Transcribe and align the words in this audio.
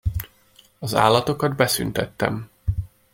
Az 0.79 0.95
állatokat 0.95 1.55
beszüntettem! 1.55 2.49